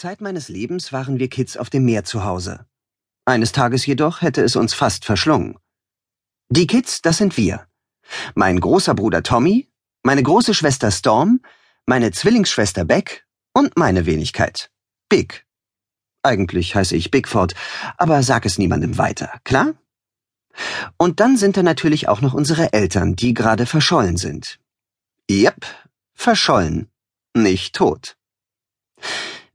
Zeit 0.00 0.22
meines 0.22 0.48
Lebens 0.48 0.94
waren 0.94 1.18
wir 1.18 1.28
Kids 1.28 1.58
auf 1.58 1.68
dem 1.68 1.84
Meer 1.84 2.04
zu 2.04 2.24
Hause. 2.24 2.64
Eines 3.26 3.52
Tages 3.52 3.84
jedoch 3.84 4.22
hätte 4.22 4.42
es 4.42 4.56
uns 4.56 4.72
fast 4.72 5.04
verschlungen. 5.04 5.58
Die 6.48 6.66
Kids, 6.66 7.02
das 7.02 7.18
sind 7.18 7.36
wir. 7.36 7.66
Mein 8.34 8.60
großer 8.60 8.94
Bruder 8.94 9.22
Tommy, 9.22 9.70
meine 10.02 10.22
große 10.22 10.54
Schwester 10.54 10.90
Storm, 10.90 11.42
meine 11.84 12.12
Zwillingsschwester 12.12 12.86
Beck 12.86 13.26
und 13.52 13.76
meine 13.76 14.06
Wenigkeit. 14.06 14.70
Big. 15.10 15.46
Eigentlich 16.22 16.74
heiße 16.74 16.96
ich 16.96 17.10
Bigford, 17.10 17.54
aber 17.98 18.22
sag 18.22 18.46
es 18.46 18.56
niemandem 18.56 18.96
weiter, 18.96 19.38
klar? 19.44 19.74
Und 20.96 21.20
dann 21.20 21.36
sind 21.36 21.58
da 21.58 21.62
natürlich 21.62 22.08
auch 22.08 22.22
noch 22.22 22.32
unsere 22.32 22.72
Eltern, 22.72 23.16
die 23.16 23.34
gerade 23.34 23.66
verschollen 23.66 24.16
sind. 24.16 24.60
Yep, 25.30 25.66
verschollen, 26.14 26.90
nicht 27.34 27.74
tot. 27.74 28.16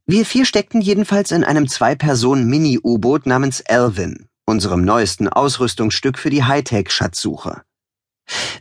Wir 0.08 0.24
vier 0.24 0.46
steckten 0.46 0.82
jedenfalls 0.82 1.32
in 1.32 1.44
einem 1.44 1.68
Zwei-Personen-Mini-U-Boot 1.68 3.26
namens 3.26 3.64
Alvin, 3.66 4.28
unserem 4.46 4.86
neuesten 4.86 5.28
Ausrüstungsstück 5.28 6.20
für 6.20 6.30
die 6.30 6.44
Hightech-Schatzsuche. 6.44 7.64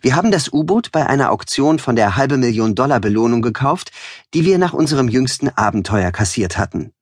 Wir 0.01 0.17
haben 0.17 0.31
das 0.31 0.51
U-Boot 0.51 0.91
bei 0.91 1.07
einer 1.07 1.31
Auktion 1.31 1.79
von 1.79 1.97
der 1.97 2.17
halbe 2.17 2.39
Million 2.39 2.75
Dollar 2.75 2.99
Belohnung 2.99 3.43
gekauft, 3.43 3.93
die 4.33 4.47
wir 4.47 4.57
nach 4.57 4.73
unserem 4.73 5.07
jüngsten 5.07 5.51
Abenteuer 5.51 6.13
kassiert 6.13 6.57
hatten. 6.57 6.95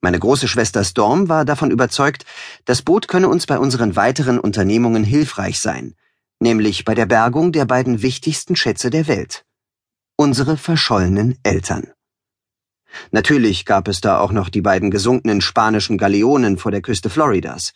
Meine 0.00 0.20
große 0.20 0.46
Schwester 0.46 0.84
Storm 0.84 1.28
war 1.28 1.44
davon 1.44 1.72
überzeugt, 1.72 2.24
das 2.66 2.82
Boot 2.82 3.08
könne 3.08 3.28
uns 3.28 3.46
bei 3.46 3.58
unseren 3.58 3.96
weiteren 3.96 4.38
Unternehmungen 4.38 5.02
hilfreich 5.02 5.58
sein, 5.58 5.96
nämlich 6.38 6.84
bei 6.84 6.94
der 6.94 7.06
Bergung 7.06 7.50
der 7.50 7.64
beiden 7.64 8.00
wichtigsten 8.00 8.54
Schätze 8.54 8.90
der 8.90 9.08
Welt. 9.08 9.44
Unsere 10.16 10.56
verschollenen 10.56 11.36
Eltern. 11.42 11.92
Natürlich 13.10 13.64
gab 13.64 13.88
es 13.88 14.00
da 14.00 14.18
auch 14.18 14.32
noch 14.32 14.48
die 14.48 14.62
beiden 14.62 14.90
gesunkenen 14.90 15.40
spanischen 15.40 15.98
Galeonen 15.98 16.58
vor 16.58 16.70
der 16.70 16.82
Küste 16.82 17.10
Floridas. 17.10 17.72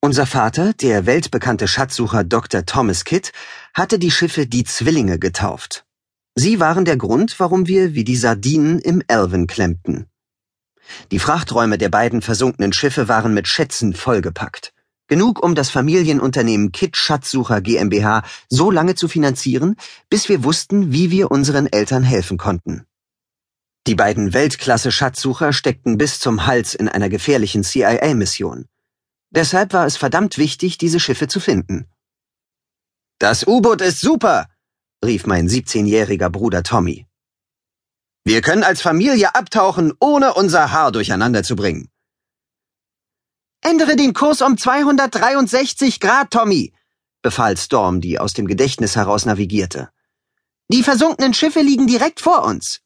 Unser 0.00 0.26
Vater, 0.26 0.72
der 0.72 1.06
weltbekannte 1.06 1.68
Schatzsucher 1.68 2.24
Dr. 2.24 2.66
Thomas 2.66 3.04
Kidd, 3.04 3.30
hatte 3.72 3.98
die 3.98 4.10
Schiffe 4.10 4.46
die 4.46 4.64
Zwillinge 4.64 5.18
getauft. 5.18 5.84
Sie 6.34 6.60
waren 6.60 6.84
der 6.84 6.96
Grund, 6.96 7.38
warum 7.38 7.68
wir 7.68 7.94
wie 7.94 8.04
die 8.04 8.16
Sardinen 8.16 8.78
im 8.78 9.02
Elven 9.06 9.46
klemmten. 9.46 10.06
Die 11.10 11.18
Frachträume 11.18 11.78
der 11.78 11.88
beiden 11.88 12.22
versunkenen 12.22 12.72
Schiffe 12.72 13.06
waren 13.06 13.34
mit 13.34 13.46
Schätzen 13.46 13.94
vollgepackt. 13.94 14.72
Genug, 15.08 15.42
um 15.42 15.54
das 15.54 15.70
Familienunternehmen 15.70 16.72
Kidd 16.72 16.96
Schatzsucher 16.96 17.60
GmbH 17.60 18.22
so 18.48 18.70
lange 18.70 18.94
zu 18.94 19.08
finanzieren, 19.08 19.76
bis 20.08 20.28
wir 20.28 20.42
wussten, 20.42 20.92
wie 20.92 21.10
wir 21.10 21.30
unseren 21.30 21.66
Eltern 21.66 22.02
helfen 22.02 22.38
konnten. 22.38 22.86
Die 23.88 23.96
beiden 23.96 24.32
Weltklasse-Schatzsucher 24.32 25.52
steckten 25.52 25.98
bis 25.98 26.20
zum 26.20 26.46
Hals 26.46 26.74
in 26.74 26.88
einer 26.88 27.08
gefährlichen 27.08 27.64
CIA-Mission. 27.64 28.68
Deshalb 29.30 29.72
war 29.72 29.86
es 29.86 29.96
verdammt 29.96 30.38
wichtig, 30.38 30.78
diese 30.78 31.00
Schiffe 31.00 31.26
zu 31.26 31.40
finden. 31.40 31.90
Das 33.18 33.46
U-Boot 33.46 33.80
ist 33.80 34.00
super, 34.00 34.48
rief 35.04 35.26
mein 35.26 35.48
17-jähriger 35.48 36.28
Bruder 36.28 36.62
Tommy. 36.62 37.08
Wir 38.24 38.40
können 38.40 38.62
als 38.62 38.82
Familie 38.82 39.34
abtauchen, 39.34 39.92
ohne 39.98 40.34
unser 40.34 40.70
Haar 40.70 40.92
durcheinander 40.92 41.42
zu 41.42 41.56
bringen. 41.56 41.88
Ändere 43.62 43.96
den 43.96 44.12
Kurs 44.12 44.42
um 44.42 44.56
263 44.56 45.98
Grad, 45.98 46.30
Tommy, 46.30 46.72
befahl 47.20 47.56
Storm, 47.56 48.00
die 48.00 48.20
aus 48.20 48.32
dem 48.32 48.46
Gedächtnis 48.46 48.94
heraus 48.94 49.24
navigierte. 49.24 49.90
Die 50.68 50.84
versunkenen 50.84 51.34
Schiffe 51.34 51.62
liegen 51.62 51.88
direkt 51.88 52.20
vor 52.20 52.44
uns. 52.44 52.81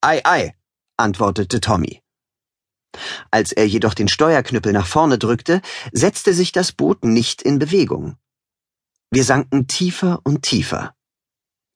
Ei, 0.00 0.20
ei, 0.24 0.54
antwortete 0.96 1.60
Tommy. 1.60 2.02
Als 3.30 3.52
er 3.52 3.66
jedoch 3.66 3.94
den 3.94 4.08
Steuerknüppel 4.08 4.72
nach 4.72 4.86
vorne 4.86 5.18
drückte, 5.18 5.60
setzte 5.92 6.32
sich 6.32 6.52
das 6.52 6.72
Boot 6.72 7.04
nicht 7.04 7.42
in 7.42 7.58
Bewegung. 7.58 8.16
Wir 9.10 9.24
sanken 9.24 9.66
tiefer 9.66 10.20
und 10.24 10.42
tiefer. 10.42 10.94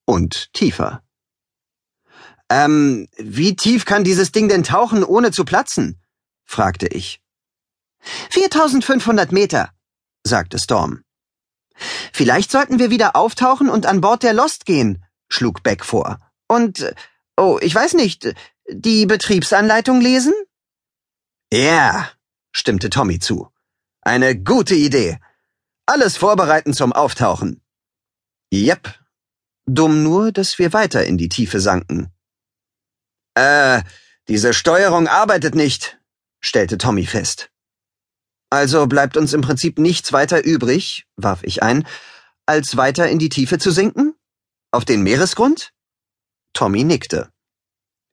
Und 0.07 0.53
tiefer. 0.53 1.03
Ähm, 2.49 3.09
wie 3.17 3.55
tief 3.55 3.85
kann 3.85 4.03
dieses 4.03 4.33
Ding 4.33 4.49
denn 4.49 4.65
tauchen, 4.65 5.05
ohne 5.05 5.31
zu 5.31 5.45
platzen? 5.45 6.01
fragte 6.45 6.89
ich. 6.89 7.21
4500 8.31 9.31
Meter, 9.31 9.71
sagte 10.25 10.59
Storm. 10.59 11.03
Vielleicht 12.13 12.51
sollten 12.51 12.79
wir 12.79 12.91
wieder 12.91 13.15
auftauchen 13.15 13.69
und 13.69 13.87
an 13.87 14.01
Bord 14.01 14.23
der 14.23 14.35
Lost 14.35 14.67
gehen, 14.67 15.05
schlug 15.29 15.63
Beck 15.63 15.85
vor. 15.85 16.19
Und 16.49 16.93
Oh, 17.41 17.59
ich 17.63 17.75
weiß 17.75 17.95
nicht. 17.95 18.35
Die 18.69 19.07
Betriebsanleitung 19.07 20.03
lesen? 20.03 20.35
Ja, 21.51 22.11
stimmte 22.53 22.91
Tommy 22.91 23.19
zu. 23.19 23.49
Eine 24.03 24.39
gute 24.39 24.75
Idee. 24.75 25.19
Alles 25.87 26.19
vorbereiten 26.19 26.75
zum 26.75 26.93
Auftauchen. 26.93 27.63
Jep. 28.53 28.95
Dumm 29.65 30.03
nur, 30.03 30.33
dass 30.33 30.59
wir 30.59 30.75
weiter 30.75 31.07
in 31.07 31.17
die 31.17 31.31
Tiefe 31.31 31.61
sanken. 31.61 32.13
Äh, 33.35 33.85
diese 34.29 34.53
Steuerung 34.53 35.09
arbeitet 35.09 35.55
nicht, 35.55 35.99
stellte 36.41 36.77
Tommy 36.77 37.07
fest. 37.07 37.51
Also 38.51 38.87
bleibt 38.87 39.17
uns 39.17 39.33
im 39.33 39.41
Prinzip 39.41 39.79
nichts 39.79 40.13
weiter 40.13 40.45
übrig, 40.45 41.07
warf 41.17 41.43
ich 41.45 41.63
ein, 41.63 41.87
als 42.45 42.77
weiter 42.77 43.09
in 43.09 43.19
die 43.19 43.31
Tiefe 43.31 43.57
zu 43.57 43.71
sinken? 43.71 44.15
Auf 44.73 44.85
den 44.85 45.03
Meeresgrund? 45.03 45.73
Tommy 46.53 46.85
nickte. 46.85 47.31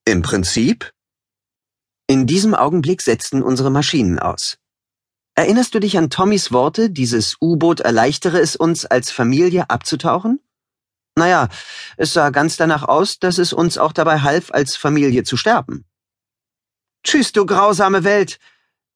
Im 0.06 0.22
Prinzip? 0.22 0.92
In 2.08 2.28
diesem 2.28 2.56
Augenblick 2.56 3.02
setzten 3.02 3.44
unsere 3.44 3.70
Maschinen 3.70 4.20
aus. 4.20 4.58
Erinnerst 5.36 5.76
du 5.76 5.80
dich 5.80 5.98
an 5.98 6.10
Tommys 6.10 6.52
Worte, 6.52 6.90
dieses 6.90 7.36
U-Boot 7.42 7.82
erleichtere 7.82 8.40
es 8.40 8.56
uns, 8.56 8.86
als 8.86 9.12
Familie 9.12 9.70
abzutauchen? 9.70 10.40
Naja, 11.16 11.50
es 11.98 12.14
sah 12.14 12.30
ganz 12.30 12.58
danach 12.58 12.84
aus, 12.84 13.20
dass 13.20 13.38
es 13.38 13.52
uns 13.52 13.78
auch 13.78 13.92
dabei 13.92 14.20
half, 14.20 14.52
als 14.52 14.76
Familie 14.76 15.24
zu 15.24 15.36
sterben. 15.36 15.86
Tschüss, 17.04 17.32
du 17.34 17.46
grausame 17.46 18.04
Welt, 18.04 18.40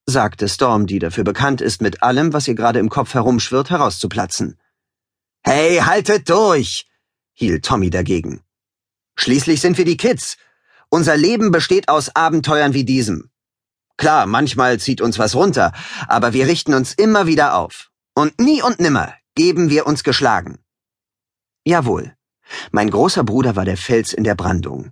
sagte 0.05 0.47
Storm, 0.49 0.87
die 0.87 0.99
dafür 0.99 1.23
bekannt 1.23 1.61
ist, 1.61 1.81
mit 1.81 2.03
allem, 2.03 2.33
was 2.33 2.47
ihr 2.47 2.55
gerade 2.55 2.79
im 2.79 2.89
Kopf 2.89 3.13
herumschwirrt, 3.13 3.69
herauszuplatzen. 3.69 4.59
Hey, 5.43 5.77
haltet 5.77 6.29
durch, 6.29 6.87
hielt 7.33 7.65
Tommy 7.65 7.89
dagegen. 7.89 8.43
Schließlich 9.21 9.61
sind 9.61 9.77
wir 9.77 9.85
die 9.85 9.97
Kids. 9.97 10.37
Unser 10.89 11.15
Leben 11.15 11.51
besteht 11.51 11.89
aus 11.89 12.15
Abenteuern 12.15 12.73
wie 12.73 12.85
diesem. 12.85 13.29
Klar, 13.95 14.25
manchmal 14.25 14.79
zieht 14.79 14.99
uns 14.99 15.19
was 15.19 15.35
runter, 15.35 15.73
aber 16.07 16.33
wir 16.33 16.47
richten 16.47 16.73
uns 16.73 16.95
immer 16.95 17.27
wieder 17.27 17.53
auf. 17.55 17.91
Und 18.15 18.39
nie 18.39 18.63
und 18.63 18.79
nimmer 18.79 19.13
geben 19.35 19.69
wir 19.69 19.85
uns 19.85 20.03
geschlagen. 20.03 20.57
Jawohl. 21.65 22.15
Mein 22.71 22.89
großer 22.89 23.23
Bruder 23.23 23.55
war 23.55 23.63
der 23.63 23.77
Fels 23.77 24.11
in 24.11 24.23
der 24.23 24.33
Brandung. 24.33 24.91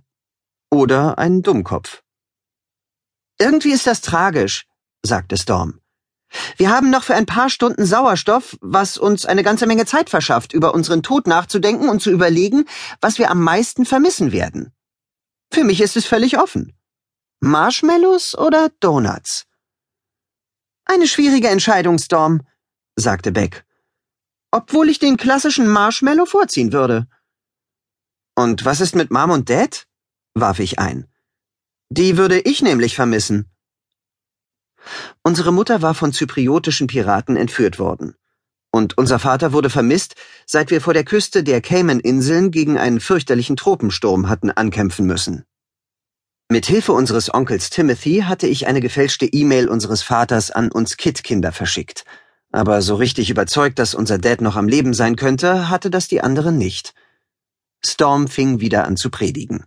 Oder 0.70 1.18
ein 1.18 1.42
Dummkopf. 1.42 2.04
Irgendwie 3.40 3.72
ist 3.72 3.88
das 3.88 4.00
tragisch, 4.00 4.68
sagte 5.02 5.38
Storm. 5.38 5.79
Wir 6.56 6.70
haben 6.70 6.90
noch 6.90 7.02
für 7.04 7.14
ein 7.14 7.26
paar 7.26 7.50
Stunden 7.50 7.84
Sauerstoff, 7.84 8.56
was 8.60 8.98
uns 8.98 9.26
eine 9.26 9.42
ganze 9.42 9.66
Menge 9.66 9.86
Zeit 9.86 10.10
verschafft, 10.10 10.52
über 10.52 10.74
unseren 10.74 11.02
Tod 11.02 11.26
nachzudenken 11.26 11.88
und 11.88 12.00
zu 12.00 12.10
überlegen, 12.10 12.66
was 13.00 13.18
wir 13.18 13.30
am 13.30 13.42
meisten 13.42 13.84
vermissen 13.84 14.32
werden. 14.32 14.72
Für 15.52 15.64
mich 15.64 15.80
ist 15.80 15.96
es 15.96 16.06
völlig 16.06 16.38
offen. 16.38 16.72
Marshmallows 17.40 18.36
oder 18.38 18.70
Donuts? 18.80 19.46
Eine 20.84 21.06
schwierige 21.06 21.48
Entscheidung, 21.48 21.98
Storm, 21.98 22.42
sagte 22.96 23.32
Beck. 23.32 23.64
Obwohl 24.52 24.88
ich 24.88 24.98
den 24.98 25.16
klassischen 25.16 25.68
Marshmallow 25.68 26.26
vorziehen 26.26 26.72
würde. 26.72 27.06
Und 28.34 28.64
was 28.64 28.80
ist 28.80 28.94
mit 28.94 29.10
Mom 29.10 29.30
und 29.30 29.48
Dad? 29.50 29.86
warf 30.34 30.60
ich 30.60 30.78
ein. 30.78 31.06
Die 31.88 32.16
würde 32.16 32.40
ich 32.40 32.62
nämlich 32.62 32.94
vermissen. 32.94 33.50
Unsere 35.22 35.52
Mutter 35.52 35.82
war 35.82 35.94
von 35.94 36.12
zypriotischen 36.12 36.86
Piraten 36.86 37.36
entführt 37.36 37.78
worden. 37.78 38.14
Und 38.72 38.96
unser 38.96 39.18
Vater 39.18 39.52
wurde 39.52 39.70
vermisst, 39.70 40.14
seit 40.46 40.70
wir 40.70 40.80
vor 40.80 40.94
der 40.94 41.04
Küste 41.04 41.42
der 41.42 41.60
Cayman-Inseln 41.60 42.50
gegen 42.50 42.78
einen 42.78 43.00
fürchterlichen 43.00 43.56
Tropensturm 43.56 44.28
hatten 44.28 44.50
ankämpfen 44.50 45.06
müssen. 45.06 45.44
Mit 46.48 46.66
Hilfe 46.66 46.92
unseres 46.92 47.32
Onkels 47.32 47.70
Timothy 47.70 48.24
hatte 48.26 48.46
ich 48.46 48.66
eine 48.66 48.80
gefälschte 48.80 49.26
E-Mail 49.26 49.68
unseres 49.68 50.02
Vaters 50.02 50.50
an 50.50 50.70
uns 50.70 50.96
Kid-Kinder 50.96 51.52
verschickt. 51.52 52.04
Aber 52.52 52.82
so 52.82 52.96
richtig 52.96 53.30
überzeugt, 53.30 53.78
dass 53.78 53.94
unser 53.94 54.18
Dad 54.18 54.40
noch 54.40 54.56
am 54.56 54.66
Leben 54.66 54.92
sein 54.92 55.14
könnte, 55.14 55.68
hatte 55.68 55.90
das 55.90 56.08
die 56.08 56.20
anderen 56.20 56.58
nicht. 56.58 56.94
Storm 57.84 58.26
fing 58.26 58.60
wieder 58.60 58.84
an 58.84 58.96
zu 58.96 59.10
predigen. 59.10 59.64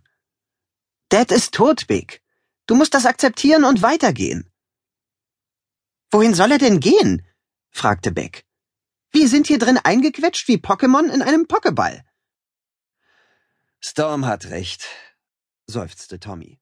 Dad 1.08 1.32
ist 1.32 1.54
tot, 1.54 1.86
Big. 1.86 2.20
Du 2.66 2.74
musst 2.74 2.94
das 2.94 3.06
akzeptieren 3.06 3.64
und 3.64 3.82
weitergehen. 3.82 4.50
Wohin 6.14 6.32
soll 6.32 6.52
er 6.52 6.58
denn 6.58 6.78
gehen? 6.78 7.26
fragte 7.72 8.12
Beck. 8.12 8.44
Wir 9.10 9.26
sind 9.28 9.48
hier 9.48 9.58
drin 9.58 9.78
eingequetscht 9.82 10.46
wie 10.46 10.58
Pokémon 10.58 11.12
in 11.12 11.22
einem 11.22 11.48
Pokéball. 11.48 12.04
Storm 13.80 14.24
hat 14.24 14.46
recht, 14.46 14.86
seufzte 15.66 16.20
Tommy. 16.20 16.60